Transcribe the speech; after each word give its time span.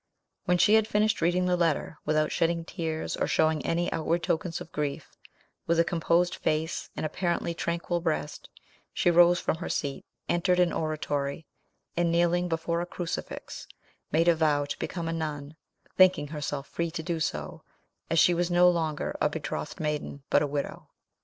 When 0.45 0.57
she 0.57 0.73
had 0.73 0.87
finished 0.87 1.21
reading 1.21 1.45
the 1.45 1.55
letter, 1.55 1.99
without 2.05 2.31
shedding 2.31 2.65
tears 2.65 3.15
or 3.15 3.27
showing 3.27 3.63
any 3.63 3.93
outward 3.93 4.23
tokens 4.23 4.59
of 4.59 4.71
grief, 4.71 5.15
with 5.67 5.77
a 5.79 5.83
composed 5.83 6.33
face 6.33 6.89
and 6.95 7.05
apparently 7.05 7.53
tranquil 7.53 8.01
breast, 8.01 8.49
she 8.93 9.11
rose 9.11 9.39
from 9.39 9.57
her 9.57 9.69
seat, 9.69 10.03
entered 10.27 10.59
an 10.59 10.73
oratory, 10.73 11.45
and 11.95 12.11
kneeling 12.11 12.47
before 12.49 12.81
a 12.81 12.87
crucifix, 12.87 13.67
made 14.11 14.27
a 14.27 14.33
vow 14.33 14.65
to 14.65 14.79
become 14.79 15.07
a 15.07 15.13
nun, 15.13 15.55
thinking 15.95 16.29
herself 16.29 16.65
free 16.65 16.89
to 16.89 17.03
do 17.03 17.19
so, 17.19 17.61
as 18.09 18.17
she 18.17 18.33
was 18.33 18.49
no 18.49 18.67
longer 18.67 19.15
a 19.21 19.29
betrothed 19.29 19.79
maiden, 19.79 20.23
but 20.31 20.41
a 20.41 20.47
widow. 20.47 20.87